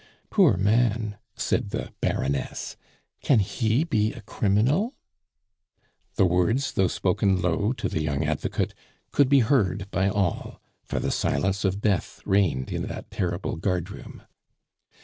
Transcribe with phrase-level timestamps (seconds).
[0.31, 2.75] "Poor man!" said the Baroness.
[3.21, 4.95] "Can he be a criminal?"
[6.15, 8.73] The words, though spoken low to the young advocate,
[9.11, 14.23] could be heard by all, for the silence of death reigned in that terrible guardroom.